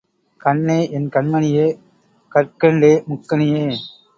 [0.41, 1.67] கண்ணே என் கண்மணியே
[2.31, 3.65] கற்கண்டே முக்கனியே!